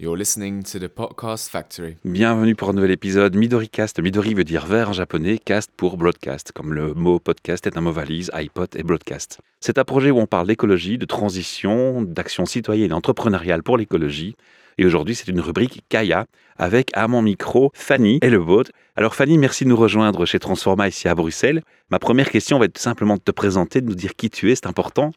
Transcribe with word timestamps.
You're 0.00 0.16
listening 0.16 0.62
to 0.62 0.78
the 0.78 0.88
Podcast 0.88 1.50
Factory. 1.50 1.98
Bienvenue 2.06 2.54
pour 2.54 2.70
un 2.70 2.72
nouvel 2.72 2.90
épisode 2.90 3.36
MidoriCast. 3.36 4.00
Midori 4.00 4.32
veut 4.32 4.44
dire 4.44 4.64
vert 4.64 4.88
en 4.88 4.92
japonais, 4.94 5.36
cast 5.36 5.70
pour 5.76 5.98
broadcast, 5.98 6.52
comme 6.52 6.72
le 6.72 6.94
mot 6.94 7.18
podcast 7.18 7.66
est 7.66 7.76
un 7.76 7.82
mot 7.82 7.92
valise, 7.92 8.30
iPod 8.32 8.70
et 8.76 8.82
broadcast. 8.82 9.40
C'est 9.60 9.76
un 9.76 9.84
projet 9.84 10.10
où 10.10 10.16
on 10.16 10.26
parle 10.26 10.46
d'écologie, 10.46 10.96
de 10.96 11.04
transition, 11.04 12.00
d'action 12.00 12.46
citoyenne 12.46 12.92
et 12.92 12.94
entrepreneuriale 12.94 13.62
pour 13.62 13.76
l'écologie. 13.76 14.36
Et 14.78 14.86
aujourd'hui, 14.86 15.14
c'est 15.14 15.28
une 15.28 15.40
rubrique 15.40 15.84
Kaya 15.90 16.24
avec 16.56 16.92
à 16.94 17.06
mon 17.06 17.20
micro 17.20 17.70
Fanny 17.74 18.20
et 18.22 18.30
le 18.30 18.38
vôtre. 18.38 18.70
Alors 18.96 19.14
Fanny, 19.14 19.36
merci 19.36 19.64
de 19.64 19.68
nous 19.68 19.76
rejoindre 19.76 20.24
chez 20.24 20.38
Transforma 20.38 20.88
ici 20.88 21.08
à 21.08 21.14
Bruxelles. 21.14 21.60
Ma 21.90 21.98
première 21.98 22.30
question 22.30 22.58
va 22.58 22.64
être 22.64 22.78
simplement 22.78 23.16
de 23.16 23.22
te 23.22 23.32
présenter, 23.32 23.82
de 23.82 23.86
nous 23.86 23.94
dire 23.94 24.16
qui 24.16 24.30
tu 24.30 24.50
es, 24.50 24.54
c'est 24.54 24.66
important. 24.66 25.10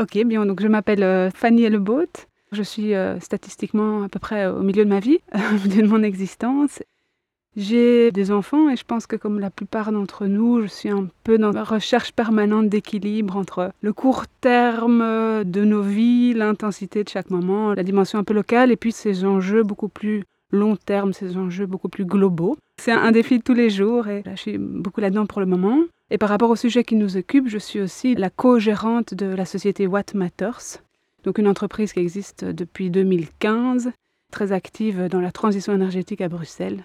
Ok, 0.00 0.16
bien, 0.24 0.46
donc 0.46 0.62
je 0.62 0.68
m'appelle 0.68 1.02
euh, 1.02 1.28
Fanny 1.34 1.64
Ellebaut. 1.64 2.29
Je 2.52 2.62
suis 2.62 2.94
euh, 2.94 3.20
statistiquement 3.20 4.02
à 4.02 4.08
peu 4.08 4.18
près 4.18 4.46
au 4.46 4.60
milieu 4.60 4.84
de 4.84 4.90
ma 4.90 5.00
vie, 5.00 5.18
au 5.34 5.68
milieu 5.68 5.82
de 5.82 5.88
mon 5.88 6.02
existence. 6.02 6.82
J'ai 7.56 8.12
des 8.12 8.30
enfants 8.30 8.70
et 8.70 8.76
je 8.76 8.84
pense 8.84 9.06
que 9.06 9.16
comme 9.16 9.40
la 9.40 9.50
plupart 9.50 9.90
d'entre 9.90 10.26
nous, 10.26 10.62
je 10.62 10.66
suis 10.66 10.88
un 10.88 11.08
peu 11.24 11.36
dans 11.36 11.50
la 11.50 11.64
recherche 11.64 12.12
permanente 12.12 12.68
d'équilibre 12.68 13.36
entre 13.36 13.72
le 13.82 13.92
court 13.92 14.26
terme 14.40 15.44
de 15.44 15.64
nos 15.64 15.82
vies, 15.82 16.32
l'intensité 16.32 17.02
de 17.02 17.08
chaque 17.08 17.30
moment, 17.30 17.74
la 17.74 17.82
dimension 17.82 18.20
un 18.20 18.24
peu 18.24 18.34
locale 18.34 18.70
et 18.70 18.76
puis 18.76 18.92
ces 18.92 19.24
enjeux 19.24 19.64
beaucoup 19.64 19.88
plus 19.88 20.24
long 20.52 20.76
terme, 20.76 21.12
ces 21.12 21.36
enjeux 21.36 21.66
beaucoup 21.66 21.88
plus 21.88 22.04
globaux. 22.04 22.56
C'est 22.78 22.92
un 22.92 23.12
défi 23.12 23.38
de 23.38 23.42
tous 23.42 23.54
les 23.54 23.70
jours 23.70 24.08
et 24.08 24.22
là, 24.22 24.34
je 24.36 24.40
suis 24.40 24.58
beaucoup 24.58 25.00
là-dedans 25.00 25.26
pour 25.26 25.40
le 25.40 25.46
moment. 25.46 25.80
Et 26.10 26.18
par 26.18 26.28
rapport 26.28 26.50
au 26.50 26.56
sujet 26.56 26.84
qui 26.84 26.96
nous 26.96 27.16
occupe, 27.16 27.48
je 27.48 27.58
suis 27.58 27.80
aussi 27.80 28.14
la 28.14 28.30
co-gérante 28.30 29.14
de 29.14 29.26
la 29.26 29.44
société 29.44 29.86
What 29.86 30.06
Matters, 30.14 30.80
donc 31.24 31.38
une 31.38 31.48
entreprise 31.48 31.92
qui 31.92 32.00
existe 32.00 32.44
depuis 32.44 32.90
2015, 32.90 33.90
très 34.30 34.52
active 34.52 35.08
dans 35.08 35.20
la 35.20 35.32
transition 35.32 35.74
énergétique 35.74 36.20
à 36.20 36.28
Bruxelles. 36.28 36.84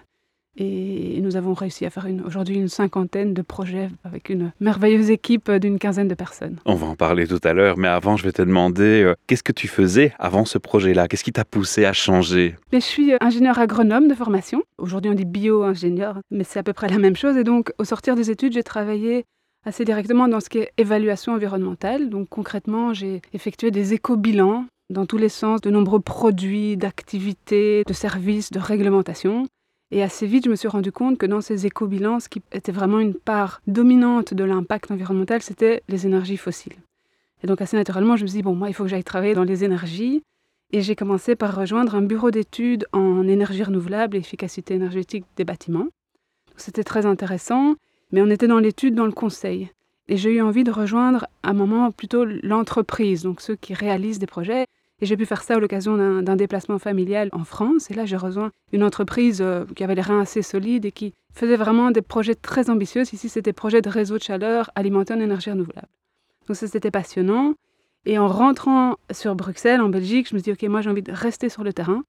Et 0.58 1.20
nous 1.20 1.36
avons 1.36 1.52
réussi 1.52 1.84
à 1.84 1.90
faire 1.90 2.06
aujourd'hui 2.24 2.56
une 2.56 2.68
cinquantaine 2.68 3.34
de 3.34 3.42
projets 3.42 3.90
avec 4.04 4.30
une 4.30 4.52
merveilleuse 4.58 5.10
équipe 5.10 5.50
d'une 5.50 5.78
quinzaine 5.78 6.08
de 6.08 6.14
personnes. 6.14 6.58
On 6.64 6.74
va 6.74 6.86
en 6.86 6.94
parler 6.94 7.26
tout 7.26 7.40
à 7.44 7.52
l'heure, 7.52 7.76
mais 7.76 7.88
avant, 7.88 8.16
je 8.16 8.24
vais 8.24 8.32
te 8.32 8.40
demander, 8.40 9.02
euh, 9.02 9.14
qu'est-ce 9.26 9.42
que 9.42 9.52
tu 9.52 9.68
faisais 9.68 10.14
avant 10.18 10.46
ce 10.46 10.56
projet-là? 10.56 11.08
Qu'est-ce 11.08 11.24
qui 11.24 11.32
t'a 11.32 11.44
poussé 11.44 11.84
à 11.84 11.92
changer? 11.92 12.56
Mais 12.72 12.80
Je 12.80 12.86
suis 12.86 13.12
ingénieur 13.20 13.58
agronome 13.58 14.08
de 14.08 14.14
formation. 14.14 14.62
Aujourd'hui, 14.78 15.10
on 15.10 15.14
dit 15.14 15.26
bio-ingénieur, 15.26 16.20
mais 16.30 16.44
c'est 16.44 16.58
à 16.58 16.62
peu 16.62 16.72
près 16.72 16.88
la 16.88 16.98
même 16.98 17.16
chose. 17.16 17.36
Et 17.36 17.44
donc, 17.44 17.72
au 17.76 17.84
sortir 17.84 18.14
des 18.14 18.30
études, 18.30 18.54
j'ai 18.54 18.62
travaillé 18.62 19.26
assez 19.66 19.84
directement 19.84 20.28
dans 20.28 20.40
ce 20.40 20.48
qui 20.48 20.58
est 20.58 20.72
évaluation 20.78 21.32
environnementale. 21.32 22.08
Donc 22.08 22.28
concrètement, 22.28 22.94
j'ai 22.94 23.20
effectué 23.34 23.70
des 23.70 23.92
éco-bilans 23.92 24.64
dans 24.88 25.06
tous 25.06 25.18
les 25.18 25.28
sens 25.28 25.60
de 25.60 25.70
nombreux 25.70 26.00
produits, 26.00 26.76
d'activités, 26.76 27.82
de 27.84 27.92
services, 27.92 28.50
de 28.52 28.60
réglementations. 28.60 29.46
Et 29.90 30.02
assez 30.02 30.26
vite, 30.26 30.44
je 30.44 30.50
me 30.50 30.56
suis 30.56 30.68
rendu 30.68 30.92
compte 30.92 31.18
que 31.18 31.26
dans 31.26 31.40
ces 31.40 31.66
éco-bilans, 31.66 32.20
ce 32.20 32.28
qui 32.28 32.42
était 32.52 32.72
vraiment 32.72 33.00
une 33.00 33.14
part 33.14 33.60
dominante 33.66 34.34
de 34.34 34.44
l'impact 34.44 34.90
environnemental, 34.90 35.42
c'était 35.42 35.82
les 35.88 36.06
énergies 36.06 36.36
fossiles. 36.36 36.76
Et 37.42 37.48
donc 37.48 37.60
assez 37.60 37.76
naturellement, 37.76 38.16
je 38.16 38.22
me 38.22 38.28
suis 38.28 38.38
dit, 38.38 38.42
bon, 38.42 38.54
moi, 38.54 38.68
il 38.68 38.72
faut 38.72 38.84
que 38.84 38.88
j'aille 38.88 39.04
travailler 39.04 39.34
dans 39.34 39.44
les 39.44 39.64
énergies. 39.64 40.22
Et 40.72 40.80
j'ai 40.80 40.96
commencé 40.96 41.36
par 41.36 41.54
rejoindre 41.54 41.94
un 41.94 42.02
bureau 42.02 42.30
d'études 42.30 42.86
en 42.92 43.26
énergie 43.26 43.62
renouvelable 43.62 44.16
et 44.16 44.20
efficacité 44.20 44.74
énergétique 44.74 45.24
des 45.36 45.44
bâtiments. 45.44 45.86
C'était 46.56 46.84
très 46.84 47.06
intéressant. 47.06 47.74
Mais 48.12 48.22
on 48.22 48.30
était 48.30 48.48
dans 48.48 48.58
l'étude, 48.58 48.94
dans 48.94 49.06
le 49.06 49.12
conseil. 49.12 49.70
Et 50.08 50.16
j'ai 50.16 50.34
eu 50.34 50.40
envie 50.40 50.64
de 50.64 50.70
rejoindre 50.70 51.26
à 51.42 51.50
un 51.50 51.52
moment 51.52 51.90
plutôt 51.90 52.24
l'entreprise, 52.24 53.22
donc 53.22 53.40
ceux 53.40 53.56
qui 53.56 53.74
réalisent 53.74 54.18
des 54.18 54.26
projets. 54.26 54.66
Et 55.00 55.06
j'ai 55.06 55.16
pu 55.16 55.26
faire 55.26 55.42
ça 55.42 55.56
à 55.56 55.58
l'occasion 55.58 55.96
d'un 56.22 56.36
déplacement 56.36 56.78
familial 56.78 57.28
en 57.32 57.44
France. 57.44 57.90
Et 57.90 57.94
là, 57.94 58.06
j'ai 58.06 58.16
rejoint 58.16 58.50
une 58.72 58.82
entreprise 58.82 59.42
euh, 59.42 59.64
qui 59.74 59.84
avait 59.84 59.94
les 59.94 60.02
reins 60.02 60.20
assez 60.20 60.40
solides 60.40 60.86
et 60.86 60.92
qui 60.92 61.12
faisait 61.34 61.56
vraiment 61.56 61.90
des 61.90 62.00
projets 62.00 62.34
très 62.34 62.70
ambitieux. 62.70 63.02
Ici, 63.02 63.28
c'était 63.28 63.50
des 63.50 63.52
projets 63.52 63.82
de 63.82 63.90
réseau 63.90 64.16
de 64.16 64.22
chaleur 64.22 64.70
alimenté 64.74 65.12
en 65.12 65.20
énergie 65.20 65.50
renouvelable. 65.50 65.88
Donc 66.48 66.56
ça, 66.56 66.66
c'était 66.66 66.90
passionnant. 66.90 67.54
Et 68.06 68.18
en 68.18 68.28
rentrant 68.28 68.96
sur 69.10 69.34
Bruxelles, 69.34 69.82
en 69.82 69.90
Belgique, 69.90 70.28
je 70.30 70.34
me 70.34 70.38
suis 70.38 70.52
dit, 70.54 70.64
OK, 70.64 70.70
moi, 70.70 70.80
j'ai 70.80 70.88
envie 70.88 71.02
de 71.02 71.12
rester 71.12 71.50
sur 71.50 71.62
le 71.62 71.74
terrain, 71.74 72.04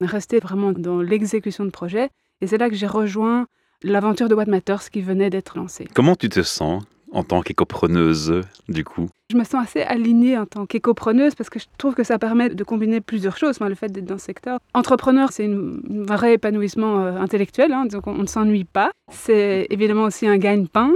rester 0.00 0.38
vraiment 0.38 0.72
dans 0.72 1.00
l'exécution 1.00 1.64
de 1.64 1.70
projets. 1.70 2.10
Et 2.40 2.46
c'est 2.46 2.58
là 2.58 2.68
que 2.68 2.76
j'ai 2.76 2.86
rejoint 2.86 3.48
l'aventure 3.82 4.28
de 4.28 4.34
What 4.34 4.46
Matters 4.46 4.90
qui 4.90 5.02
venait 5.02 5.30
d'être 5.30 5.56
lancée. 5.56 5.86
Comment 5.94 6.16
tu 6.16 6.28
te 6.28 6.42
sens 6.42 6.82
en 7.10 7.22
tant 7.22 7.40
qu'écopreneuse, 7.40 8.42
du 8.68 8.84
coup? 8.84 9.08
Je 9.30 9.36
me 9.36 9.44
sens 9.44 9.64
assez 9.64 9.82
alignée 9.82 10.36
en 10.36 10.46
tant 10.46 10.66
qu'écopreneuse 10.66 11.34
parce 11.34 11.50
que 11.50 11.58
je 11.58 11.66
trouve 11.78 11.94
que 11.94 12.04
ça 12.04 12.18
permet 12.18 12.50
de 12.50 12.64
combiner 12.64 13.00
plusieurs 13.00 13.36
choses. 13.36 13.58
le 13.60 13.74
fait 13.74 13.88
d'être 13.88 14.04
dans 14.04 14.18
ce 14.18 14.26
secteur. 14.26 14.58
Entrepreneur, 14.74 15.30
c'est 15.32 15.46
un 15.46 15.78
vrai 16.04 16.34
épanouissement 16.34 17.00
euh, 17.00 17.16
intellectuel, 17.16 17.72
hein, 17.72 17.86
donc 17.86 18.06
on, 18.06 18.14
ne 18.14 18.26
s'ennuie 18.26 18.64
pas. 18.64 18.90
C'est 19.10 19.66
évidemment 19.70 20.04
aussi 20.04 20.26
un 20.26 20.38
gagne-pain. 20.38 20.92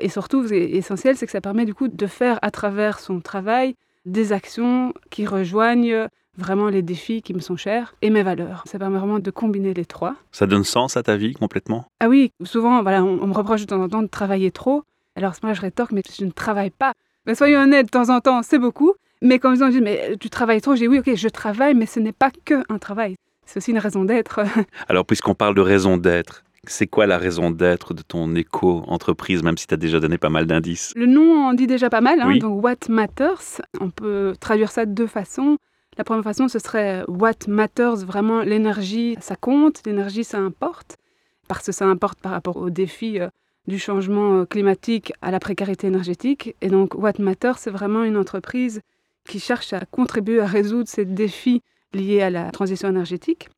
Et 0.00 0.08
surtout, 0.08 0.44
essentiel, 0.52 1.16
c'est 1.16 1.26
que 1.26 1.32
ça 1.32 1.40
permet 1.40 1.64
du 1.64 1.74
coup 1.74 1.86
de 1.86 2.06
faire 2.06 2.38
à 2.42 2.50
travers 2.50 2.98
son 2.98 3.20
travail 3.20 3.76
des 4.04 4.32
actions 4.32 4.92
qui 5.10 5.26
rejoignent 5.26 6.08
vraiment 6.36 6.68
les 6.68 6.82
défis 6.82 7.22
qui 7.22 7.34
me 7.34 7.40
sont 7.40 7.56
chers 7.56 7.94
et 8.02 8.10
mes 8.10 8.22
valeurs. 8.22 8.64
Ça 8.66 8.78
permet 8.78 8.98
vraiment 8.98 9.18
de 9.18 9.30
combiner 9.30 9.74
les 9.74 9.84
trois. 9.84 10.16
Ça 10.32 10.46
donne 10.46 10.64
sens 10.64 10.96
à 10.96 11.02
ta 11.02 11.16
vie 11.16 11.34
complètement? 11.34 11.86
Ah 12.00 12.08
oui, 12.08 12.32
souvent, 12.42 12.82
voilà, 12.82 13.04
on, 13.04 13.26
me 13.26 13.32
reproche 13.34 13.62
de 13.62 13.66
temps 13.66 13.80
en 13.80 13.88
temps 13.88 14.02
de 14.02 14.08
travailler 14.08 14.50
trop. 14.50 14.82
Alors 15.16 15.34
moi, 15.42 15.52
je 15.52 15.60
rétorque, 15.60 15.92
mais 15.92 16.02
je 16.16 16.24
ne 16.24 16.30
travaille 16.30 16.70
pas. 16.70 16.92
Mais 17.26 17.34
soyons 17.34 17.60
honnêtes, 17.60 17.86
de 17.86 17.90
temps 17.90 18.10
en 18.10 18.20
temps, 18.20 18.42
c'est 18.42 18.58
beaucoup. 18.58 18.94
Mais 19.22 19.38
quand 19.38 19.52
ils 19.52 19.62
ont 19.64 19.68
dit, 19.68 19.80
mais 19.80 20.16
tu 20.20 20.28
travailles 20.28 20.60
trop, 20.60 20.74
j'ai 20.74 20.82
dit, 20.82 20.88
oui, 20.88 20.98
ok, 20.98 21.14
je 21.14 21.28
travaille, 21.28 21.74
mais 21.74 21.86
ce 21.86 22.00
n'est 22.00 22.12
pas 22.12 22.30
que 22.44 22.62
un 22.68 22.78
travail. 22.78 23.16
C'est 23.46 23.58
aussi 23.58 23.70
une 23.70 23.78
raison 23.78 24.04
d'être. 24.04 24.40
Alors, 24.88 25.06
puisqu'on 25.06 25.34
parle 25.34 25.54
de 25.54 25.60
raison 25.60 25.96
d'être, 25.96 26.44
c'est 26.70 26.86
quoi 26.86 27.06
la 27.06 27.18
raison 27.18 27.50
d'être 27.50 27.94
de 27.94 28.02
ton 28.02 28.34
éco-entreprise, 28.34 29.42
même 29.42 29.56
si 29.56 29.66
tu 29.66 29.74
as 29.74 29.76
déjà 29.76 30.00
donné 30.00 30.18
pas 30.18 30.30
mal 30.30 30.46
d'indices? 30.46 30.92
Le 30.96 31.06
nom 31.06 31.46
en 31.46 31.54
dit 31.54 31.66
déjà 31.66 31.90
pas 31.90 32.00
mal. 32.00 32.20
Hein, 32.20 32.36
Donc, 32.36 32.62
What 32.62 32.88
Matters, 32.88 33.60
on 33.80 33.90
peut 33.90 34.34
traduire 34.40 34.70
ça 34.70 34.86
de 34.86 34.92
deux 34.92 35.06
façons. 35.06 35.58
La 35.96 36.04
première 36.04 36.24
façon, 36.24 36.48
ce 36.48 36.58
serait 36.58 37.04
what 37.06 37.46
matters, 37.46 38.04
vraiment 38.04 38.40
l'énergie, 38.40 39.16
ça 39.20 39.36
compte, 39.36 39.80
l'énergie, 39.86 40.24
ça 40.24 40.38
importe, 40.38 40.96
parce 41.46 41.66
que 41.66 41.72
ça 41.72 41.86
importe 41.86 42.18
par 42.20 42.32
rapport 42.32 42.56
aux 42.56 42.70
défis 42.70 43.20
euh, 43.20 43.28
du 43.68 43.78
changement 43.78 44.40
euh, 44.40 44.44
climatique 44.44 45.12
à 45.22 45.30
la 45.30 45.38
précarité 45.38 45.86
énergétique. 45.86 46.56
Et 46.60 46.68
donc, 46.68 46.94
what 46.94 47.12
matters, 47.20 47.58
c'est 47.58 47.70
vraiment 47.70 48.02
une 48.02 48.16
entreprise 48.16 48.80
qui 49.28 49.38
cherche 49.38 49.72
à 49.72 49.80
contribuer 49.86 50.40
à 50.40 50.46
résoudre 50.46 50.88
ces 50.88 51.04
défis 51.04 51.62
liés 51.92 52.22
à 52.22 52.30
la 52.30 52.50
transition 52.50 52.88
énergétique. 52.88 53.48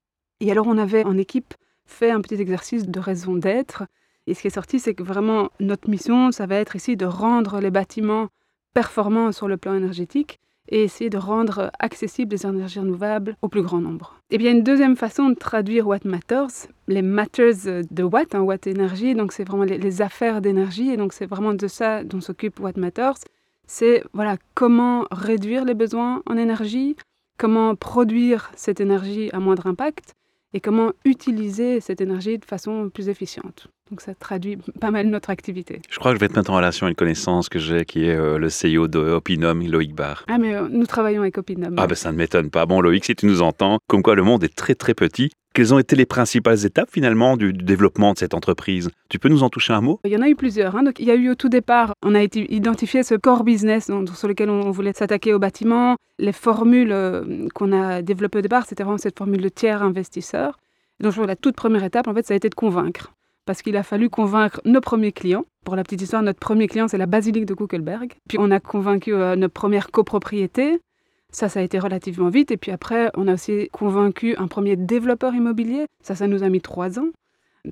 Et 0.41 0.51
alors, 0.51 0.67
on 0.67 0.77
avait 0.77 1.05
en 1.05 1.17
équipe 1.17 1.55
fait 1.87 2.11
un 2.11 2.21
petit 2.21 2.35
exercice 2.37 2.87
de 2.87 3.01
raison 3.01 3.35
d'être. 3.35 3.85
Et 4.27 4.35
ce 4.35 4.41
qui 4.41 4.49
est 4.49 4.51
sorti, 4.51 4.81
c'est 4.81 4.95
que 4.95 5.03
vraiment, 5.03 5.51
notre 5.61 5.89
mission, 5.89 6.33
ça 6.33 6.47
va 6.47 6.57
être 6.57 6.77
ici 6.77 6.97
de 6.97 7.07
rendre 7.07 7.61
les 7.61 7.71
bâtiments 7.71 8.29
performants 8.75 9.33
sur 9.33 9.49
le 9.49 9.57
plan 9.57 9.75
énergétique 9.75 10.41
et 10.69 10.83
essayer 10.83 11.11
de 11.11 11.19
rendre 11.19 11.71
accessibles 11.79 12.33
les 12.33 12.47
énergies 12.47 12.81
renouvelables 12.81 13.37
au 13.43 13.49
plus 13.49 13.63
grand 13.63 13.81
nombre. 13.81 14.21
Et 14.31 14.39
bien 14.39 14.51
une 14.51 14.63
deuxième 14.63 14.97
façon 14.97 15.29
de 15.29 15.35
traduire 15.35 15.87
What 15.87 16.01
Matters, 16.05 16.69
les 16.89 17.03
matters 17.03 17.85
de 17.91 18.03
Watt, 18.03 18.35
hein, 18.35 18.41
Watt 18.41 18.67
énergie, 18.67 19.15
donc 19.15 19.33
c'est 19.33 19.45
vraiment 19.45 19.65
les, 19.65 20.03
affaires 20.03 20.41
d'énergie, 20.41 20.91
et 20.91 20.97
donc 20.97 21.13
c'est 21.13 21.27
vraiment 21.27 21.55
de 21.55 21.69
ça 21.69 22.03
dont 22.03 22.21
s'occupe 22.21 22.59
What 22.61 22.73
Matters. 22.77 23.19
C'est 23.67 24.05
voilà 24.13 24.37
comment 24.55 25.07
réduire 25.11 25.65
les 25.65 25.75
besoins 25.75 26.23
en 26.27 26.37
énergie, 26.37 26.97
comment 27.39 27.75
produire 27.77 28.51
cette 28.57 28.81
énergie 28.81 29.31
à 29.33 29.39
moindre 29.39 29.67
impact, 29.67 30.15
et 30.57 30.61
comment 30.61 30.93
utiliser 31.05 31.81
cette 31.81 32.01
énergie 32.01 32.39
de 32.39 32.45
façon 32.47 32.89
plus 32.89 33.11
efficiente. 33.11 33.69
Donc 33.91 34.01
ça 34.01 34.15
traduit 34.15 34.57
pas 34.81 34.91
mal 34.91 35.07
notre 35.07 35.29
activité. 35.29 35.83
Je 35.91 35.99
crois 35.99 36.13
que 36.13 36.17
je 36.17 36.21
vais 36.21 36.29
te 36.29 36.37
mettre 36.37 36.51
en 36.51 36.57
relation 36.57 36.87
à 36.87 36.89
une 36.89 36.97
connaissance 36.97 37.51
que 37.51 37.59
j'ai 37.59 37.85
qui 37.85 38.07
est 38.07 38.17
euh, 38.17 38.39
le 38.39 38.49
CEO 38.49 38.89
de 38.89 38.99
Opinum, 38.99 39.63
Loïc 39.63 39.95
Barr. 39.95 40.25
Ah 40.29 40.39
mais 40.39 40.55
euh, 40.55 40.67
nous 40.71 40.87
travaillons 40.87 41.21
avec 41.21 41.37
Opinum. 41.37 41.75
Ah 41.77 41.87
ben 41.87 41.95
ça 41.95 42.11
ne 42.11 42.17
m'étonne 42.17 42.49
pas. 42.49 42.65
Bon 42.65 42.81
Loïc, 42.81 43.05
si 43.05 43.15
tu 43.15 43.27
nous 43.27 43.43
entends, 43.43 43.79
comme 43.87 44.03
quoi 44.03 44.15
le 44.15 44.23
monde 44.23 44.43
est 44.45 44.57
très 44.57 44.75
très 44.75 44.95
petit, 44.95 45.31
quelles 45.57 45.73
ont 45.73 45.79
été 45.79 45.97
les 45.97 46.05
principales 46.05 46.67
étapes 46.67 46.91
finalement 46.93 47.39
du, 47.39 47.51
développement 47.51 48.13
de 48.13 48.19
cette 48.19 48.35
entreprise? 48.35 48.91
Tu 49.09 49.19
peux 49.19 49.31
nous 49.31 49.43
en 49.43 49.49
toucher 49.49 49.73
un 49.73 49.81
mot? 49.81 50.01
Il 50.05 50.13
y 50.13 50.17
en 50.17 50.21
a 50.21 50.29
eu 50.29 50.37
plusieurs. 50.37 50.77
Hein. 50.77 50.83
Donc, 50.83 51.01
il 51.01 51.07
y 51.07 51.11
a 51.11 51.15
eu 51.15 51.31
au 51.31 51.35
tout 51.35 51.49
départ, 51.49 51.95
on 52.03 52.15
a 52.15 52.23
été 52.23 52.55
identifié 52.55 53.03
ce 53.03 53.15
core 53.15 53.43
business 53.43 53.87
sur 53.87 54.29
lequel 54.29 54.51
on 54.51 54.71
voulait 54.71 54.93
s'attaquer 54.93 55.33
au 55.33 55.39
bâtiment. 55.39 55.97
Les 56.19 56.33
formules 56.33 56.93
euh, 56.93 57.49
qu'on 57.55 57.73
a 57.73 58.03
développées 58.03 58.41
au 58.41 58.43
départ, 58.43 58.67
c'était 58.67 58.83
vraiment 58.85 58.99
cette 58.99 59.17
formule 59.17 59.41
de 59.41 59.49
tiers 59.49 59.83
investisseur. 59.83 60.59
donc 61.01 61.17
la 61.17 61.37
toute 61.37 61.57
première 61.57 61.85
étape, 61.85 62.07
en 62.07 62.13
fait, 62.13 62.27
ça 62.27 62.35
a 62.35 62.37
été 62.37 62.51
de 62.51 62.55
convaincre 62.55 63.15
parce 63.47 63.63
qu'il 63.63 63.77
a 63.77 63.83
fallu 63.83 64.11
convaincre 64.11 64.61
nos 64.67 64.81
premiers 64.83 65.13
clients. 65.13 65.47
Pour 65.65 65.77
la 65.77 65.85
petite 65.85 66.03
histoire, 66.03 66.23
notre 66.23 66.41
premier 66.41 66.67
client, 66.67 66.89
c'est 66.89 66.99
la 66.99 67.07
basilique 67.07 67.47
de 67.47 67.55
Kuckelberg. 67.55 68.13
Puis 68.29 68.39
on 68.39 68.51
a 68.51 68.61
convaincu 68.61 69.15
euh, 69.15 69.37
notre 69.37 69.55
première 69.55 69.91
copropriété. 69.91 70.81
Ça, 71.37 71.51
ça 71.51 71.61
a 71.61 71.63
été 71.63 71.79
relativement 71.79 72.31
vite. 72.31 72.51
Et 72.51 72.57
puis 72.57 72.71
après, 72.71 73.11
on 73.15 73.29
a 73.29 73.35
aussi 73.35 73.69
convaincu 73.71 74.35
un 74.39 74.49
premier 74.49 74.75
développeur 74.75 75.35
immobilier. 75.35 75.85
Ça, 76.03 76.15
ça 76.15 76.29
nous 76.29 76.43
a 76.43 76.49
mis 76.49 76.63
trois 76.63 76.99
ans. 76.99 77.09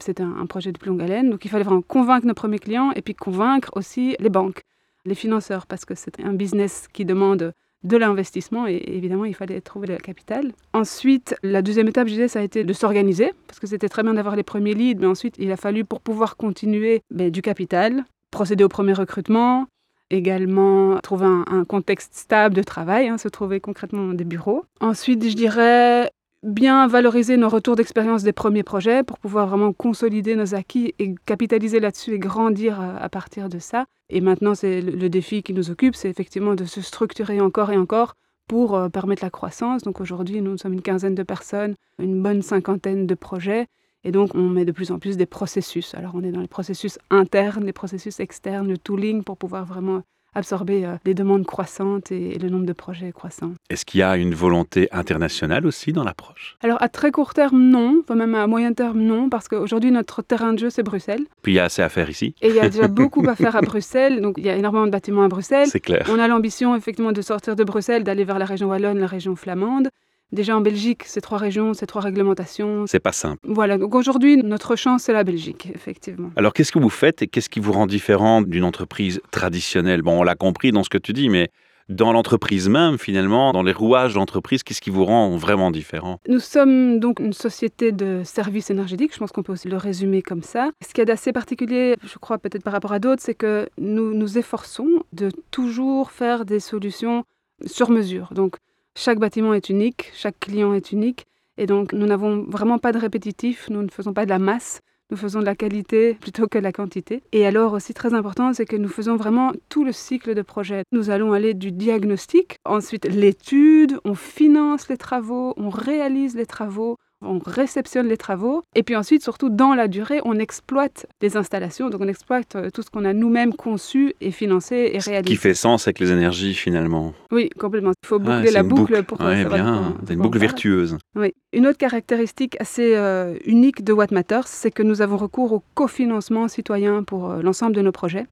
C'était 0.03 0.23
un, 0.23 0.45
projet 0.45 0.71
de 0.71 0.77
plus 0.77 0.91
longue 0.91 1.01
haleine. 1.01 1.31
Donc 1.31 1.47
il 1.47 1.51
fallait 1.51 1.65
vraiment 1.65 1.81
convaincre 1.81 2.27
nos 2.27 2.35
premiers 2.35 2.59
clients 2.59 2.93
et 2.95 3.01
puis 3.01 3.15
convaincre 3.15 3.71
aussi 3.75 4.17
les 4.21 4.29
banques, 4.29 4.61
les 5.07 5.15
financeurs, 5.15 5.67
parce 5.67 5.87
que 5.87 5.95
c'est 5.95 6.21
un 6.21 6.35
business 6.35 6.89
qui 6.93 7.07
demande 7.07 7.55
de 7.85 7.97
l'investissement 7.97 8.67
et 8.67 8.83
évidemment 8.87 9.25
il 9.25 9.35
fallait 9.35 9.63
trouver 9.63 9.87
le 9.87 9.97
capital. 9.97 10.53
Ensuite, 10.75 11.35
la 11.43 11.63
deuxième 11.63 11.89
étape, 11.89 12.09
je 12.09 12.13
disais, 12.13 12.29
ça 12.29 12.41
a 12.41 12.43
été 12.43 12.65
de 12.65 12.73
s'organiser 12.75 13.33
parce 13.47 13.61
que 13.61 13.67
c'était 13.67 13.89
très 13.89 14.03
bien 14.03 14.13
d'avoir 14.13 14.37
les 14.37 14.43
premiers 14.43 14.75
leads, 14.75 15.01
mais 15.01 15.07
ensuite 15.07 15.37
il 15.39 15.51
a 15.51 15.57
fallu 15.57 15.87
pour 15.87 16.03
pouvoir 16.03 16.37
continuer 16.37 17.01
ben, 17.11 17.31
du 17.31 17.41
capital, 17.41 18.05
procéder 18.31 18.63
au 18.63 18.69
premier 18.69 18.93
recrutement, 18.93 19.69
également 20.11 20.99
trouver 20.99 21.27
un, 21.27 21.65
contexte 21.65 22.15
stable 22.15 22.55
de 22.55 22.63
travail, 22.63 23.09
hein, 23.09 23.19
se 23.19 23.29
trouver 23.29 23.61
concrètement 23.61 24.13
des 24.13 24.25
bureaux. 24.25 24.65
Ensuite, 24.81 25.29
je 25.29 25.35
dirais 25.35 26.11
bien 26.43 26.87
valoriser 26.87 27.39
nos 27.39 27.49
retours 27.49 27.75
d'expérience 27.75 28.23
des 28.23 28.33
premiers 28.33 28.63
projets 28.63 29.03
pour 29.03 29.19
pouvoir 29.19 29.47
vraiment 29.47 29.73
consolider 29.73 30.37
nos 30.37 30.55
acquis 30.55 30.95
et 30.99 31.15
capitaliser 31.25 31.81
là-dessus 31.81 32.15
et 32.15 32.19
grandir 32.19 32.81
à, 32.81 32.97
à 32.97 33.09
partir 33.09 33.49
de 33.49 33.59
ça. 33.59 33.87
Et 34.11 34.21
maintenant, 34.21 34.55
c'est 34.55 34.83
le, 34.83 34.93
le 34.93 35.09
défi 35.09 35.43
qui 35.43 35.55
nous 35.55 35.71
occupe, 35.71 35.95
c'est 35.95 36.11
effectivement 36.11 36.55
de 36.55 36.65
se 36.67 36.83
structurer 36.83 37.41
encore 37.41 37.71
et 37.73 37.79
encore 37.79 38.15
pour 38.49 38.77
euh, 38.77 38.89
permettre 38.89 39.25
la 39.25 39.31
croissance. 39.31 39.83
Donc 39.83 40.01
aujourd'hui, 40.01 40.41
nous 40.41 40.59
sommes 40.59 40.75
une 40.75 40.83
quinzaine 40.83 41.15
de 41.15 41.23
personnes, 41.23 41.75
une 41.99 42.23
bonne 42.23 42.43
cinquantaine 42.43 43.07
de 43.07 43.15
projets. 43.15 43.67
Et 44.05 44.13
donc, 44.13 44.35
on 44.35 44.49
met 44.49 44.65
de 44.65 44.73
plus 44.73 44.91
en 44.91 44.99
plus 44.99 45.17
des 45.17 45.27
processus. 45.27 45.95
Alors, 45.95 46.13
on 46.15 46.23
est 46.23 46.31
dans 46.31 46.41
les 46.41 46.49
processus 46.49 46.99
internes, 47.11 47.65
les 47.65 47.73
processus 47.73 48.21
externes, 48.21 48.69
le 48.69 48.79
tooling 48.79 49.25
pour 49.25 49.37
pouvoir 49.37 49.65
vraiment 49.65 50.03
absorber 50.35 50.85
euh, 50.85 50.97
les 51.05 51.15
demandes 51.15 51.47
croissantes 51.47 52.11
et, 52.11 52.35
et 52.35 52.39
le 52.39 52.49
nombre 52.49 52.67
de 52.67 52.73
projets 52.73 53.13
croissants. 53.13 53.53
Est-ce 53.71 53.85
qu'il 53.85 54.01
y 54.01 54.03
a 54.03 54.17
une 54.17 54.35
volonté 54.35 54.89
internationale 54.91 55.65
aussi 55.65 55.93
dans 55.93 56.03
l'approche? 56.03 56.57
Alors, 56.61 56.83
à 56.83 56.89
très 56.89 57.13
court 57.13 57.35
terme, 57.35 57.63
non. 57.63 58.01
Enfin, 58.03 58.17
même 58.17 58.35
à 58.35 58.47
moyen 58.47 58.73
terme, 58.73 59.01
non. 59.01 59.29
Parce 59.29 59.49
qu'aujourd'hui, 59.49 59.91
notre 59.93 60.23
terrain 60.23 60.53
de 60.53 60.59
jeu, 60.59 60.71
c'est 60.71 60.83
Bruxelles. 60.83 61.25
Puis 61.43 61.53
il 61.53 61.55
y 61.57 61.59
a 61.61 61.65
assez 61.65 61.83
à 61.83 61.89
faire 61.89 62.11
ici, 62.11 62.35
Et 62.43 62.49
il 62.49 62.55
y 62.57 62.61
a 62.61 62.69
déjà 62.69 62.89
beaucoup 62.89 63.25
à 63.29 63.37
faire 63.37 63.55
à 63.57 63.61
Bruxelles. 63.61 64.21
Donc, 64.21 64.35
il 64.39 64.45
y 64.45 64.51
a 64.51 64.57
énormément 64.57 64.87
de 64.87 64.91
bâtiments 64.91 65.23
à 65.23 65.29
Bruxelles. 65.29 65.69
c'est 65.69 65.81
clair. 65.81 66.07
On 66.11 66.19
a 66.19 66.27
l'ambition, 66.27 66.75
effectivement, 66.75 67.13
de 67.13 67.23
sortir 67.23 67.55
de 67.57 67.65
Bruxelles, 67.65 68.03
d'aller 68.03 68.25
vers 68.25 68.39
la 68.39 68.45
région 68.45 68.69
wallonne, 68.69 68.99
la 68.99 69.07
région 69.07 69.37
flamande. 69.37 69.89
Déjà 70.35 70.57
en 70.57 70.61
Belgique, 70.61 71.05
ces 71.05 71.21
trois 71.21 71.39
régions, 71.39 71.75
ces 71.75 71.87
trois 71.87 72.03
réglementations. 72.03 72.87
C'est 72.89 72.99
pas 72.99 73.13
simple. 73.13 73.39
Voilà, 73.45 73.79
donc 73.79 73.95
aujourd'hui, 73.95 74.37
notre 74.37 74.75
chance, 74.75 75.05
c'est 75.05 75.13
la 75.13 75.23
Belgique, 75.23 75.71
effectivement. 75.73 76.31
Alors 76.35 76.53
qu'est-ce 76.53 76.73
que 76.73 76.81
vous 76.81 76.91
faites 76.91 77.23
et 77.23 77.29
qu'est-ce 77.29 77.49
qui 77.49 77.61
vous 77.61 77.71
rend 77.71 77.87
différent 77.87 78.43
d'une 78.43 78.65
entreprise 78.65 79.21
traditionnelle? 79.31 80.03
Bon, 80.03 80.19
on 80.19 80.23
l'a 80.25 80.35
compris 80.35 80.73
dans 80.73 80.83
ce 80.83 80.91
que 80.91 80.99
tu 80.99 81.13
dis, 81.13 81.29
mais 81.29 81.51
dans 81.89 82.13
l'entreprise 82.13 82.69
même, 82.69 82.99
finalement, 82.99 83.53
dans 83.53 83.63
les 83.63 83.73
rouages 83.73 84.15
d'entreprise, 84.15 84.65
qu'est-ce 84.65 84.81
qui 84.81 84.91
vous 84.91 85.05
rend 85.05 85.37
vraiment 85.37 85.71
différent? 85.71 86.19
Nous 86.29 86.41
sommes 86.41 86.99
donc 86.99 87.21
une 87.21 87.33
société 87.33 87.93
de 87.93 88.23
services 88.25 88.71
énergétiques, 88.71 89.15
je 89.15 89.19
pense 89.21 89.31
qu'on 89.31 89.45
peut 89.45 89.53
aussi 89.53 89.69
le 89.69 89.77
résumer 89.77 90.21
comme 90.21 90.43
ça. 90.43 90.71
Ce 90.83 90.89
qu'il 90.89 90.99
y 90.99 91.03
a 91.03 91.05
d'assez 91.05 91.33
particulier, 91.33 91.95
je 92.03 92.19
crois 92.19 92.39
peut-être 92.39 92.65
par 92.65 92.73
rapport 92.73 92.93
à 92.93 92.99
d'autres, 92.99 93.23
c'est 93.23 93.35
que 93.35 93.69
nous 93.79 94.15
nous 94.15 94.37
efforçons 94.37 94.89
de 95.13 95.31
toujours 95.53 96.11
faire 96.11 96.45
des 96.45 96.59
solutions 96.59 97.23
sur 97.67 97.91
mesure. 97.91 98.31
Donc 98.33 98.57
chaque 98.97 99.19
bâtiment 99.19 99.55
est 99.55 99.69
unique, 99.69 100.11
chaque 100.15 100.39
client 100.41 100.75
est 100.75 100.93
unique, 100.93 101.27
et 101.57 101.67
donc 101.67 101.93
nous 101.93 102.07
n'avons 102.07 102.45
vraiment 102.49 102.79
pas 102.79 102.93
de 102.93 102.99
répétitif, 102.99 103.69
nous 103.71 103.83
ne 103.83 103.91
faisons 103.91 104.13
pas 104.13 104.25
de 104.25 104.31
la 104.31 104.39
masse, 104.39 104.81
nous 105.11 105.17
faisons 105.17 105.41
de 105.41 105.45
la 105.45 105.55
qualité 105.55 106.15
plutôt 106.15 106.49
que 106.49 106.59
de 106.59 106.63
la 106.63 106.73
quantité. 106.73 107.23
Et 107.33 107.47
alors 107.47 107.73
aussi 107.75 107.95
très 107.95 108.15
important, 108.15 108.53
c'est 108.53 108.65
que 108.65 108.77
nous 108.77 108.89
faisons 108.89 109.17
vraiment 109.17 109.53
tout 109.69 109.85
le 109.85 109.93
cycle 109.93 110.35
de 110.35 110.43
projet. 110.43 110.83
Nous 110.93 111.11
allons 111.11 111.33
aller 111.33 111.55
du 111.55 111.73
diagnostic, 111.73 112.59
ensuite 112.65 113.05
l'étude, 113.05 113.99
on 114.05 114.15
finance 114.15 114.89
les 114.89 114.97
travaux, 114.97 115.55
on 115.57 115.69
réalise 115.69 116.35
les 116.35 116.47
travaux, 116.47 116.97
on 117.25 117.39
réceptionne 117.45 118.07
les 118.09 118.17
travaux, 118.17 118.63
et 118.75 118.83
puis 118.83 118.97
ensuite, 118.97 119.23
surtout 119.23 119.49
dans 119.51 119.75
la 119.75 119.89
durée, 119.89 120.21
on 120.25 120.39
exploite 120.39 121.07
les 121.23 121.37
installations, 121.37 121.91
donc 121.91 122.01
on 122.01 122.09
exploite 122.09 122.57
euh, 122.57 122.71
tout 122.71 122.83
ce 122.83 122.91
qu'on 122.91 123.05
a 123.05 123.13
nous-mêmes 123.13 123.55
conçu 123.55 124.15
et 124.21 124.31
financé 124.31 124.91
et 124.93 125.01
Ce 125.01 125.11
réalisé. 125.11 125.35
qui 125.35 125.37
fait 125.41 125.55
sens 125.55 125.87
avec 125.87 125.99
les 126.01 126.11
énergies, 126.13 126.55
finalement. 126.55 127.15
Oui, 127.31 127.51
complètement. 127.59 127.93
Il 128.03 128.07
faut 128.07 128.19
boucler 128.19 128.51
la 128.51 128.61
une 128.61 128.69
boucle, 128.69 129.03
pour 129.05 129.21
Ouais, 129.21 129.45
bien. 129.45 129.95
C'est 130.07 130.15
une 130.15 130.21
boucle 130.21 130.39
vertueuse. 130.39 130.99
Oui. 131.17 131.33
Une 131.53 131.67
autre 131.67 131.79
caractéristique 131.79 132.57
assez 132.61 132.95
euh, 132.97 133.37
unique 133.45 133.85
de 133.85 133.93
Watt 133.93 134.11
Matters, 134.11 134.47
c'est 134.49 134.71
que 134.71 134.83
nous 134.83 135.03
avons 135.03 135.17
recours 135.17 135.53
au 135.53 135.63
cofinancement 135.75 136.49
citoyen 136.49 137.03
pour 137.05 137.31
euh, 137.31 137.43
l'ensemble 137.43 137.75
de 137.77 137.81
nos 137.81 137.93
projets. 137.93 138.27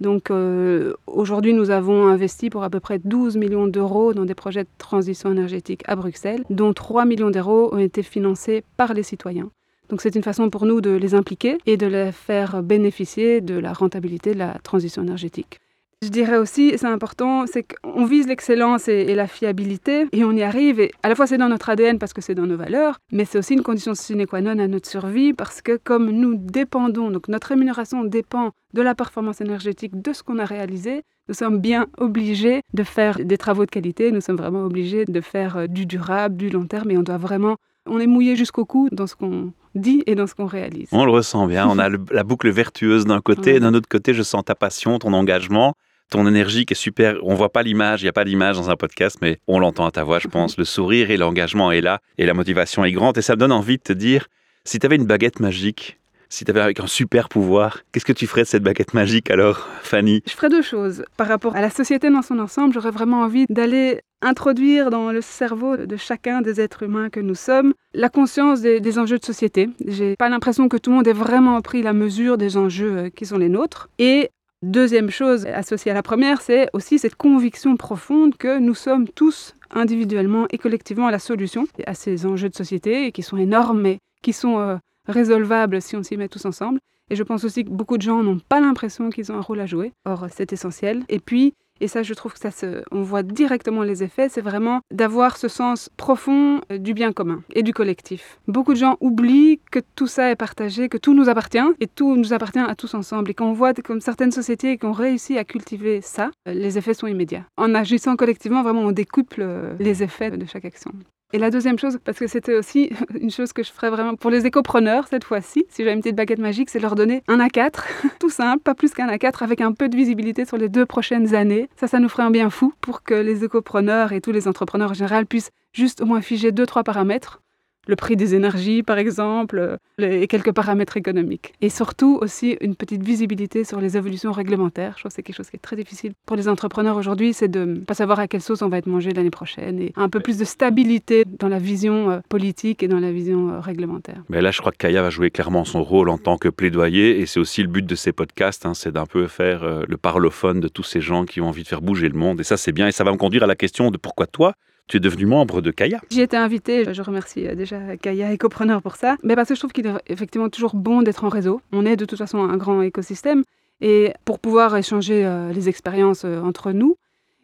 Donc 0.00 0.30
euh, 0.30 0.94
aujourd'hui, 1.06 1.52
nous 1.52 1.70
avons 1.70 2.08
investi 2.08 2.50
pour 2.50 2.64
à 2.64 2.70
peu 2.70 2.80
près 2.80 2.98
12 2.98 3.36
millions 3.36 3.66
d'euros 3.66 4.12
dans 4.12 4.24
des 4.24 4.34
projets 4.34 4.64
de 4.64 4.68
transition 4.78 5.30
énergétique 5.30 5.82
à 5.86 5.96
Bruxelles, 5.96 6.44
dont 6.50 6.72
3 6.72 7.04
millions 7.04 7.30
d'euros 7.30 7.72
ont 7.72 7.78
été 7.78 8.02
financés 8.02 8.64
par 8.76 8.94
les 8.94 9.02
citoyens. 9.02 9.50
Donc 9.90 10.00
c'est 10.00 10.14
une 10.16 10.22
façon 10.22 10.50
pour 10.50 10.66
nous 10.66 10.80
de 10.80 10.90
les 10.90 11.14
impliquer 11.14 11.58
et 11.66 11.76
de 11.76 11.86
les 11.86 12.10
faire 12.10 12.62
bénéficier 12.62 13.40
de 13.40 13.58
la 13.58 13.72
rentabilité 13.72 14.32
de 14.34 14.38
la 14.38 14.58
transition 14.62 15.02
énergétique. 15.02 15.60
Je 16.04 16.10
dirais 16.10 16.36
aussi, 16.36 16.74
c'est 16.76 16.86
important, 16.86 17.46
c'est 17.46 17.64
qu'on 17.64 18.04
vise 18.04 18.26
l'excellence 18.26 18.88
et, 18.88 18.92
et 18.92 19.14
la 19.14 19.26
fiabilité 19.26 20.06
et 20.12 20.22
on 20.24 20.32
y 20.32 20.42
arrive. 20.42 20.78
Et 20.80 20.90
à 21.02 21.08
la 21.08 21.14
fois, 21.14 21.26
c'est 21.26 21.38
dans 21.38 21.48
notre 21.48 21.70
ADN 21.70 21.98
parce 21.98 22.12
que 22.12 22.20
c'est 22.20 22.34
dans 22.34 22.46
nos 22.46 22.56
valeurs, 22.58 22.98
mais 23.10 23.24
c'est 23.24 23.38
aussi 23.38 23.54
une 23.54 23.62
condition 23.62 23.94
sine 23.94 24.26
qua 24.26 24.40
non 24.42 24.58
à 24.58 24.66
notre 24.66 24.88
survie 24.88 25.32
parce 25.32 25.62
que 25.62 25.78
comme 25.82 26.10
nous 26.10 26.34
dépendons, 26.34 27.10
donc 27.10 27.28
notre 27.28 27.48
rémunération 27.48 28.04
dépend 28.04 28.50
de 28.74 28.82
la 28.82 28.94
performance 28.94 29.40
énergétique 29.40 30.00
de 30.02 30.12
ce 30.12 30.22
qu'on 30.22 30.38
a 30.38 30.44
réalisé, 30.44 31.02
nous 31.28 31.34
sommes 31.34 31.58
bien 31.58 31.86
obligés 31.96 32.60
de 32.74 32.82
faire 32.82 33.18
des 33.24 33.38
travaux 33.38 33.64
de 33.64 33.70
qualité, 33.70 34.12
nous 34.12 34.20
sommes 34.20 34.36
vraiment 34.36 34.64
obligés 34.64 35.04
de 35.06 35.20
faire 35.22 35.56
euh, 35.56 35.66
du 35.66 35.86
durable, 35.86 36.36
du 36.36 36.50
long 36.50 36.66
terme 36.66 36.90
et 36.90 36.98
on 36.98 37.02
doit 37.02 37.16
vraiment, 37.16 37.56
on 37.86 37.98
est 37.98 38.06
mouillé 38.06 38.36
jusqu'au 38.36 38.64
cou 38.66 38.88
dans 38.92 39.06
ce 39.06 39.14
qu'on 39.14 39.52
dit 39.74 40.02
et 40.06 40.14
dans 40.14 40.26
ce 40.26 40.34
qu'on 40.34 40.46
réalise. 40.46 40.88
On 40.92 41.04
le 41.04 41.10
ressent 41.10 41.46
bien. 41.46 41.66
On 41.68 41.78
a 41.78 41.88
le- 41.88 42.00
la 42.12 42.24
boucle 42.24 42.48
vertueuse 42.50 43.06
d'un 43.06 43.20
côté, 43.20 43.52
Ouais. 43.52 43.56
et 43.56 43.60
d'un 43.60 43.74
autre 43.74 43.88
côté, 43.88 44.12
je 44.14 44.22
sens 44.22 44.44
ta 44.44 44.54
passion, 44.54 44.98
ton 44.98 45.12
engagement, 45.12 45.74
ton 46.10 46.26
énergie 46.26 46.66
qui 46.66 46.74
est 46.74 46.76
super. 46.76 47.16
On 47.22 47.34
voit 47.34 47.52
pas 47.52 47.62
l'image, 47.62 48.02
il 48.02 48.04
n'y 48.04 48.10
a 48.10 48.12
pas 48.12 48.24
d'image 48.24 48.56
dans 48.56 48.70
un 48.70 48.76
podcast, 48.76 49.18
mais 49.20 49.38
on 49.46 49.58
l'entend 49.58 49.86
à 49.86 49.90
ta 49.90 50.04
voix, 50.04 50.18
je 50.18 50.28
pense. 50.36 50.56
Le 50.56 50.64
sourire 50.64 51.10
et 51.10 51.16
l'engagement 51.16 51.72
est 51.72 51.80
là, 51.80 52.00
et 52.18 52.26
la 52.26 52.34
motivation 52.34 52.84
est 52.84 52.92
grande, 52.92 53.18
et 53.18 53.22
ça 53.22 53.34
me 53.34 53.40
donne 53.40 53.52
envie 53.52 53.78
de 53.78 53.82
te 53.82 53.92
dire, 53.92 54.28
si 54.64 54.78
tu 54.78 54.86
avais 54.86 54.96
une 54.96 55.06
baguette 55.06 55.40
magique, 55.40 55.98
si 56.28 56.44
tu 56.44 56.50
avais 56.50 56.60
avec 56.60 56.80
un 56.80 56.86
super 56.86 57.28
pouvoir, 57.28 57.80
qu'est-ce 57.92 58.04
que 58.04 58.12
tu 58.12 58.26
ferais 58.26 58.42
de 58.42 58.48
cette 58.48 58.62
baguette 58.62 58.92
magique 58.94 59.30
alors, 59.30 59.68
Fanny? 59.82 60.22
Je 60.26 60.32
ferais 60.32 60.48
deux 60.48 60.62
choses. 60.62 61.04
Par 61.16 61.28
rapport 61.28 61.54
à 61.54 61.60
la 61.60 61.70
société 61.70 62.10
dans 62.10 62.22
son 62.22 62.38
ensemble, 62.38 62.74
j'aurais 62.74 62.90
vraiment 62.90 63.20
envie 63.20 63.46
d'aller 63.48 64.00
introduire 64.20 64.90
dans 64.90 65.12
le 65.12 65.20
cerveau 65.20 65.76
de 65.76 65.96
chacun 65.96 66.40
des 66.40 66.60
êtres 66.60 66.82
humains 66.82 67.10
que 67.10 67.20
nous 67.20 67.34
sommes 67.34 67.74
la 67.92 68.08
conscience 68.08 68.62
des, 68.62 68.80
des 68.80 68.98
enjeux 68.98 69.18
de 69.18 69.24
société. 69.24 69.68
J'ai 69.86 70.16
pas 70.16 70.28
l'impression 70.28 70.68
que 70.68 70.76
tout 70.76 70.90
le 70.90 70.96
monde 70.96 71.06
ait 71.06 71.12
vraiment 71.12 71.60
pris 71.60 71.82
la 71.82 71.92
mesure 71.92 72.38
des 72.38 72.56
enjeux 72.56 72.96
euh, 72.96 73.10
qui 73.10 73.26
sont 73.26 73.38
les 73.38 73.48
nôtres. 73.50 73.88
Et 73.98 74.30
deuxième 74.64 75.10
chose 75.10 75.46
associée 75.46 75.90
à 75.90 75.94
la 75.94 76.02
première, 76.02 76.40
c'est 76.40 76.68
aussi 76.72 76.98
cette 76.98 77.14
conviction 77.14 77.76
profonde 77.76 78.36
que 78.36 78.58
nous 78.58 78.74
sommes 78.74 79.08
tous 79.08 79.54
individuellement 79.70 80.46
et 80.50 80.58
collectivement 80.58 81.10
la 81.10 81.18
solution 81.18 81.66
à 81.86 81.94
ces 81.94 82.26
enjeux 82.26 82.48
de 82.48 82.54
société 82.54 83.12
qui 83.12 83.22
sont 83.22 83.36
énormes 83.36 83.80
mais 83.80 83.98
qui 84.22 84.32
sont 84.32 84.58
euh, 84.58 84.76
résolvables 85.06 85.82
si 85.82 85.96
on 85.96 86.02
s'y 86.02 86.16
met 86.16 86.28
tous 86.28 86.44
ensemble. 86.44 86.80
Et 87.10 87.16
je 87.16 87.22
pense 87.22 87.44
aussi 87.44 87.64
que 87.64 87.70
beaucoup 87.70 87.98
de 87.98 88.02
gens 88.02 88.22
n'ont 88.22 88.38
pas 88.38 88.60
l'impression 88.60 89.10
qu'ils 89.10 89.30
ont 89.30 89.36
un 89.36 89.42
rôle 89.42 89.60
à 89.60 89.66
jouer. 89.66 89.92
Or, 90.06 90.26
c'est 90.32 90.52
essentiel. 90.52 91.04
Et 91.10 91.20
puis, 91.20 91.54
et 91.80 91.88
ça, 91.88 92.02
je 92.02 92.14
trouve 92.14 92.32
que 92.32 92.38
ça 92.38 92.50
se, 92.50 92.82
on 92.92 93.02
voit 93.02 93.22
directement 93.22 93.82
les 93.82 94.02
effets, 94.02 94.28
c'est 94.28 94.40
vraiment 94.40 94.80
d'avoir 94.92 95.36
ce 95.36 95.48
sens 95.48 95.90
profond 95.96 96.60
euh, 96.70 96.78
du 96.78 96.94
bien 96.94 97.12
commun 97.12 97.42
et 97.52 97.62
du 97.62 97.72
collectif. 97.72 98.38
Beaucoup 98.46 98.74
de 98.74 98.78
gens 98.78 98.96
oublient 99.00 99.60
que 99.70 99.80
tout 99.96 100.06
ça 100.06 100.30
est 100.30 100.36
partagé, 100.36 100.88
que 100.88 100.98
tout 100.98 101.14
nous 101.14 101.28
appartient 101.28 101.58
et 101.80 101.86
tout 101.86 102.16
nous 102.16 102.32
appartient 102.32 102.58
à 102.58 102.74
tous 102.74 102.94
ensemble. 102.94 103.30
Et 103.30 103.34
quand 103.34 103.48
on 103.48 103.52
voit 103.52 103.74
comme 103.74 104.00
certaines 104.00 104.30
sociétés 104.30 104.78
qui 104.78 104.86
ont 104.86 104.92
réussi 104.92 105.36
à 105.36 105.44
cultiver 105.44 106.00
ça, 106.00 106.30
euh, 106.48 106.54
les 106.54 106.78
effets 106.78 106.94
sont 106.94 107.06
immédiats. 107.06 107.44
En 107.56 107.74
agissant 107.74 108.16
collectivement, 108.16 108.62
vraiment, 108.62 108.82
on 108.82 108.92
découple 108.92 109.40
euh, 109.42 109.74
les 109.80 110.02
effets 110.02 110.30
de 110.30 110.46
chaque 110.46 110.64
action. 110.64 110.92
Et 111.34 111.38
la 111.38 111.50
deuxième 111.50 111.80
chose, 111.80 111.98
parce 112.04 112.20
que 112.20 112.28
c'était 112.28 112.54
aussi 112.54 112.90
une 113.20 113.32
chose 113.32 113.52
que 113.52 113.64
je 113.64 113.72
ferais 113.72 113.90
vraiment 113.90 114.14
pour 114.14 114.30
les 114.30 114.46
écopreneurs 114.46 115.08
cette 115.08 115.24
fois-ci, 115.24 115.66
si 115.68 115.82
j'avais 115.82 115.92
une 115.92 116.00
petite 116.00 116.14
baguette 116.14 116.38
magique, 116.38 116.70
c'est 116.70 116.78
leur 116.78 116.94
donner 116.94 117.24
un 117.26 117.38
A4, 117.38 117.80
tout 118.20 118.30
simple, 118.30 118.62
pas 118.62 118.76
plus 118.76 118.94
qu'un 118.94 119.08
A4, 119.08 119.42
avec 119.42 119.60
un 119.60 119.72
peu 119.72 119.88
de 119.88 119.96
visibilité 119.96 120.44
sur 120.44 120.56
les 120.58 120.68
deux 120.68 120.86
prochaines 120.86 121.34
années. 121.34 121.68
Ça, 121.74 121.88
ça 121.88 121.98
nous 121.98 122.08
ferait 122.08 122.22
un 122.22 122.30
bien 122.30 122.50
fou 122.50 122.72
pour 122.80 123.02
que 123.02 123.14
les 123.14 123.42
écopreneurs 123.42 124.12
et 124.12 124.20
tous 124.20 124.30
les 124.30 124.46
entrepreneurs 124.46 124.92
en 124.92 124.94
général 124.94 125.26
puissent 125.26 125.50
juste 125.72 126.02
au 126.02 126.06
moins 126.06 126.20
figer 126.20 126.52
deux, 126.52 126.66
trois 126.66 126.84
paramètres. 126.84 127.40
Le 127.86 127.96
prix 127.96 128.16
des 128.16 128.34
énergies, 128.34 128.82
par 128.82 128.98
exemple, 128.98 129.58
euh, 129.58 129.76
et 129.98 130.26
quelques 130.26 130.52
paramètres 130.52 130.96
économiques. 130.96 131.54
Et 131.60 131.68
surtout 131.68 132.18
aussi 132.20 132.56
une 132.60 132.74
petite 132.74 133.02
visibilité 133.02 133.64
sur 133.64 133.80
les 133.80 133.96
évolutions 133.96 134.32
réglementaires. 134.32 134.94
Je 134.96 135.02
trouve 135.02 135.10
que 135.10 135.16
c'est 135.16 135.22
quelque 135.22 135.36
chose 135.36 135.50
qui 135.50 135.56
est 135.56 135.60
très 135.60 135.76
difficile 135.76 136.12
pour 136.26 136.36
les 136.36 136.48
entrepreneurs 136.48 136.96
aujourd'hui, 136.96 137.32
c'est 137.32 137.48
de 137.48 137.64
ne 137.64 137.76
pas 137.80 137.94
savoir 137.94 138.18
à 138.18 138.28
quelle 138.28 138.40
sauce 138.40 138.62
on 138.62 138.68
va 138.68 138.78
être 138.78 138.86
mangé 138.86 139.12
l'année 139.12 139.30
prochaine 139.30 139.80
et 139.80 139.92
un 139.96 140.08
peu 140.08 140.20
plus 140.20 140.38
de 140.38 140.44
stabilité 140.44 141.24
dans 141.24 141.48
la 141.48 141.58
vision 141.58 142.10
euh, 142.10 142.18
politique 142.28 142.82
et 142.82 142.88
dans 142.88 143.00
la 143.00 143.12
vision 143.12 143.50
euh, 143.50 143.60
réglementaire. 143.60 144.22
Mais 144.28 144.40
là, 144.40 144.50
je 144.50 144.60
crois 144.60 144.72
que 144.72 144.78
Kaya 144.78 145.02
va 145.02 145.10
jouer 145.10 145.30
clairement 145.30 145.64
son 145.64 145.82
rôle 145.82 146.08
en 146.08 146.18
tant 146.18 146.38
que 146.38 146.48
plaidoyer 146.48 147.20
et 147.20 147.26
c'est 147.26 147.40
aussi 147.40 147.62
le 147.62 147.68
but 147.68 147.86
de 147.86 147.94
ces 147.94 148.12
podcasts, 148.12 148.66
hein, 148.66 148.74
c'est 148.74 148.92
d'un 148.92 149.06
peu 149.06 149.26
faire 149.26 149.84
le 149.86 149.96
parlophone 149.96 150.60
de 150.60 150.68
tous 150.68 150.82
ces 150.82 151.00
gens 151.00 151.24
qui 151.24 151.40
ont 151.40 151.48
envie 151.48 151.62
de 151.62 151.68
faire 151.68 151.82
bouger 151.82 152.08
le 152.08 152.18
monde. 152.18 152.40
Et 152.40 152.44
ça, 152.44 152.56
c'est 152.56 152.72
bien 152.72 152.88
et 152.88 152.92
ça 152.92 153.04
va 153.04 153.12
me 153.12 153.16
conduire 153.16 153.44
à 153.44 153.46
la 153.46 153.56
question 153.56 153.90
de 153.90 153.96
pourquoi 153.96 154.26
toi, 154.26 154.54
tu 154.88 154.98
es 154.98 155.00
devenu 155.00 155.26
membre 155.26 155.60
de 155.60 155.70
Kaya. 155.70 156.00
J'y 156.10 156.20
été 156.20 156.36
invitée, 156.36 156.92
je 156.92 157.02
remercie 157.02 157.46
euh, 157.46 157.54
déjà 157.54 157.96
Kaya 157.96 158.32
Ecopreneur 158.32 158.82
pour 158.82 158.96
ça, 158.96 159.16
mais 159.22 159.34
parce 159.34 159.48
que 159.48 159.54
je 159.54 159.60
trouve 159.60 159.72
qu'il 159.72 159.86
est 159.86 159.94
effectivement 160.08 160.48
toujours 160.48 160.74
bon 160.74 161.02
d'être 161.02 161.24
en 161.24 161.28
réseau. 161.28 161.60
On 161.72 161.86
est 161.86 161.96
de 161.96 162.04
toute 162.04 162.18
façon 162.18 162.38
un 162.38 162.56
grand 162.56 162.82
écosystème 162.82 163.44
et 163.80 164.12
pour 164.24 164.38
pouvoir 164.38 164.76
échanger 164.76 165.24
euh, 165.24 165.52
les 165.52 165.68
expériences 165.68 166.24
euh, 166.24 166.40
entre 166.40 166.72
nous. 166.72 166.96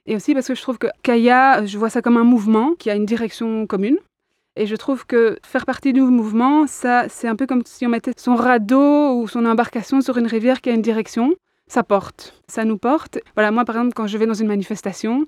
Et 0.07 0.17
aussi 0.17 0.35
parce 0.35 0.49
que 0.49 0.55
je 0.55 0.63
trouve 0.63 0.79
que 0.79 0.89
Kaya, 1.03 1.65
je 1.67 1.79
vois 1.79 1.91
ça 1.91 2.03
comme 2.03 2.17
un 2.17 2.25
mouvement 2.25 2.75
qui 2.79 2.91
a 2.91 2.95
une 2.95 3.07
direction 3.07 3.67
commune. 3.67 3.99
Et 4.57 4.67
je 4.67 4.75
trouve 4.75 5.07
que 5.07 5.39
faire 5.43 5.65
partie 5.65 5.93
du 5.93 6.01
mouvement, 6.03 6.67
ça, 6.67 7.09
c'est 7.09 7.29
un 7.29 7.37
peu 7.37 7.47
comme 7.47 7.63
si 7.65 7.87
on 7.87 7.89
mettait 7.89 8.13
son 8.17 8.35
radeau 8.35 9.15
ou 9.15 9.29
son 9.29 9.45
embarcation 9.47 10.01
sur 10.01 10.19
une 10.19 10.27
rivière 10.27 10.61
qui 10.61 10.71
a 10.71 10.73
une 10.73 10.83
direction. 10.83 11.35
Ça 11.69 11.85
porte, 11.85 12.35
ça 12.49 12.65
nous 12.65 12.77
porte. 12.77 13.19
Voilà, 13.37 13.53
moi 13.53 13.65
par 13.65 13.77
exemple, 13.77 13.95
quand 13.95 14.09
je 14.09 14.19
vais 14.19 14.27
dans 14.27 14.35
une 14.35 14.49
manifestation, 14.49 15.27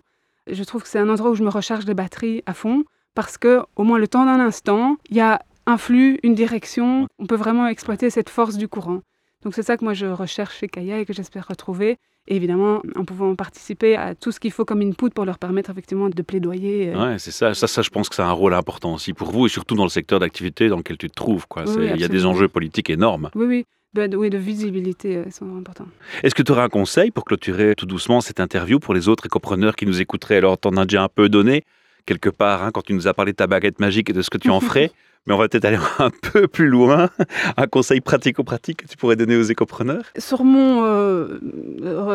je 0.50 0.64
trouve 0.64 0.82
que 0.82 0.88
c'est 0.88 0.98
un 0.98 1.08
endroit 1.08 1.30
où 1.30 1.34
je 1.34 1.44
me 1.44 1.50
recharge 1.50 1.84
de 1.84 1.92
batterie 1.92 2.42
à 2.46 2.54
fond 2.54 2.84
parce 3.14 3.38
que, 3.38 3.60
au 3.76 3.84
moins 3.84 3.98
le 3.98 4.08
temps 4.08 4.24
d'un 4.24 4.40
instant, 4.40 4.96
il 5.10 5.16
y 5.16 5.20
a 5.20 5.40
un 5.66 5.78
flux, 5.78 6.18
une 6.22 6.34
direction. 6.34 7.08
On 7.18 7.26
peut 7.26 7.36
vraiment 7.36 7.66
exploiter 7.66 8.10
cette 8.10 8.30
force 8.30 8.56
du 8.56 8.68
courant. 8.68 9.00
Donc 9.42 9.54
c'est 9.54 9.62
ça 9.62 9.76
que 9.76 9.84
moi 9.84 9.94
je 9.94 10.06
recherche 10.06 10.58
chez 10.58 10.68
Kaya 10.68 11.00
et 11.00 11.04
que 11.04 11.12
j'espère 11.12 11.46
retrouver. 11.48 11.98
Et 12.28 12.36
évidemment, 12.36 12.80
en 12.94 13.04
pouvant 13.04 13.34
participer 13.34 13.96
à 13.96 14.14
tout 14.14 14.30
ce 14.30 14.38
qu'il 14.38 14.52
faut 14.52 14.64
comme 14.64 14.80
input 14.80 15.10
pour 15.10 15.24
leur 15.24 15.38
permettre 15.38 15.70
effectivement 15.70 16.08
de 16.08 16.22
plaidoyer. 16.22 16.94
Euh. 16.94 17.12
Ouais, 17.12 17.18
c'est 17.18 17.32
ça. 17.32 17.52
ça. 17.52 17.66
Ça, 17.66 17.82
je 17.82 17.90
pense 17.90 18.08
que 18.08 18.14
c'est 18.14 18.22
un 18.22 18.30
rôle 18.30 18.54
important 18.54 18.94
aussi 18.94 19.12
pour 19.12 19.32
vous 19.32 19.46
et 19.46 19.48
surtout 19.48 19.74
dans 19.74 19.82
le 19.82 19.88
secteur 19.88 20.20
d'activité 20.20 20.68
dans 20.68 20.76
lequel 20.76 20.98
tu 20.98 21.08
te 21.08 21.14
trouves. 21.14 21.48
Quoi. 21.48 21.64
il 21.66 22.00
y 22.00 22.04
a 22.04 22.08
des 22.08 22.24
enjeux 22.24 22.46
politiques 22.46 22.90
énormes. 22.90 23.30
Oui, 23.34 23.46
oui 23.46 23.66
de, 23.94 24.16
oui, 24.16 24.30
de 24.30 24.38
visibilité 24.38 25.16
euh, 25.16 25.30
sont 25.30 25.56
importants. 25.56 25.88
Est-ce 26.22 26.34
que 26.34 26.42
tu 26.42 26.52
aurais 26.52 26.62
un 26.62 26.68
conseil 26.68 27.10
pour 27.10 27.24
clôturer 27.24 27.74
tout 27.74 27.86
doucement 27.86 28.20
cette 28.20 28.40
interview 28.40 28.78
pour 28.78 28.94
les 28.94 29.08
autres 29.08 29.26
écopreneurs 29.26 29.76
qui 29.76 29.86
nous 29.86 30.00
écouteraient? 30.00 30.38
Alors, 30.38 30.58
tu 30.58 30.68
en 30.68 30.76
as 30.76 30.84
déjà 30.86 31.02
un 31.02 31.08
peu 31.08 31.28
donné 31.28 31.64
quelque 32.06 32.30
part 32.30 32.62
hein, 32.62 32.70
quand 32.72 32.82
tu 32.82 32.94
nous 32.94 33.06
as 33.06 33.14
parlé 33.14 33.32
de 33.32 33.36
ta 33.36 33.46
baguette 33.46 33.78
magique 33.78 34.10
et 34.10 34.12
de 34.12 34.22
ce 34.22 34.30
que 34.30 34.38
tu 34.38 34.50
en 34.50 34.60
ferais. 34.60 34.90
mais 35.26 35.34
on 35.34 35.38
va 35.38 35.48
peut-être 35.48 35.66
aller 35.66 35.78
un 35.98 36.10
peu 36.32 36.48
plus 36.48 36.66
loin. 36.66 37.08
Un 37.56 37.66
conseil 37.68 38.00
pratico-pratique 38.00 38.82
que 38.82 38.88
tu 38.88 38.96
pourrais 38.96 39.14
donner 39.14 39.36
aux 39.36 39.42
écopreneurs? 39.42 40.04
Sur 40.18 40.42
mon 40.42 40.84
euh, 40.84 41.38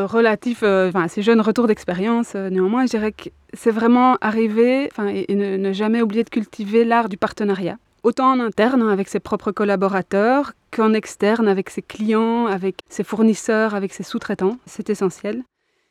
relatif, 0.05 0.59
euh, 0.63 0.89
enfin, 0.89 1.07
ces 1.07 1.21
jeunes 1.21 1.39
retours 1.39 1.67
d'expérience, 1.67 2.35
néanmoins, 2.35 2.85
je 2.85 2.91
dirais 2.91 3.13
que 3.13 3.29
c'est 3.53 3.71
vraiment 3.71 4.17
arriver 4.19 4.89
et, 5.07 5.31
et 5.31 5.35
ne, 5.35 5.71
jamais 5.71 6.01
oublier 6.01 6.25
de 6.25 6.29
cultiver 6.29 6.83
l'art 6.83 7.07
du 7.07 7.17
partenariat 7.17 7.77
autant 8.07 8.31
en 8.31 8.39
interne 8.39 8.83
avec 8.83 9.09
ses 9.09 9.19
propres 9.19 9.51
collaborateurs 9.51 10.53
qu'en 10.71 10.93
externe 10.93 11.49
avec 11.49 11.69
ses 11.69 11.81
clients, 11.81 12.45
avec 12.45 12.77
ses 12.87 13.03
fournisseurs, 13.03 13.75
avec 13.75 13.93
ses 13.93 14.03
sous-traitants. 14.03 14.57
C'est 14.65 14.89
essentiel. 14.89 15.43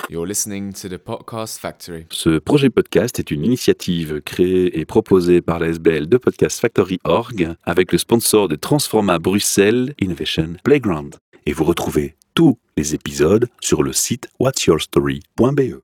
You're 0.08 0.26
listening 0.26 0.72
to 0.74 0.88
the 0.88 0.98
Podcast 0.98 1.58
Factory. 1.58 2.06
Ce 2.10 2.38
projet 2.38 2.70
podcast 2.70 3.18
est 3.18 3.32
une 3.32 3.44
initiative 3.44 4.20
créée 4.20 4.78
et 4.78 4.84
proposée 4.84 5.40
par 5.40 5.58
la 5.58 5.68
SBL 5.68 6.06
de 6.06 6.16
Podcast 6.18 6.60
Factory 6.60 7.00
Org 7.02 7.56
avec 7.64 7.90
le 7.90 7.98
sponsor 7.98 8.46
de 8.46 8.54
Transforma 8.54 9.18
Bruxelles 9.18 9.94
Innovation 9.98 10.54
Playground. 10.62 11.16
Et 11.46 11.52
vous 11.52 11.64
retrouvez 11.64 12.16
tous 12.34 12.58
les 12.76 12.94
épisodes 12.94 13.48
sur 13.60 13.82
le 13.82 13.92
site 13.92 14.28
whatsyourstory.be. 14.38 15.80